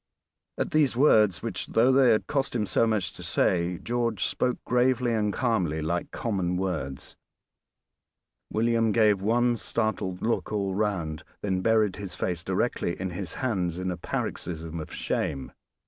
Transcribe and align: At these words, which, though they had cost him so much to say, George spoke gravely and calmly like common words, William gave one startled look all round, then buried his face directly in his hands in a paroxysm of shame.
At 0.57 0.71
these 0.71 0.95
words, 0.97 1.43
which, 1.43 1.67
though 1.67 1.91
they 1.91 2.09
had 2.09 2.25
cost 2.25 2.55
him 2.55 2.65
so 2.65 2.87
much 2.87 3.13
to 3.13 3.21
say, 3.21 3.77
George 3.77 4.23
spoke 4.25 4.57
gravely 4.65 5.13
and 5.13 5.31
calmly 5.31 5.79
like 5.79 6.09
common 6.09 6.57
words, 6.57 7.15
William 8.51 8.91
gave 8.93 9.21
one 9.21 9.57
startled 9.57 10.23
look 10.23 10.51
all 10.51 10.73
round, 10.73 11.21
then 11.43 11.61
buried 11.61 11.97
his 11.97 12.15
face 12.15 12.43
directly 12.43 12.99
in 12.99 13.11
his 13.11 13.35
hands 13.35 13.77
in 13.77 13.91
a 13.91 13.95
paroxysm 13.97 14.79
of 14.79 14.91
shame. 14.91 15.51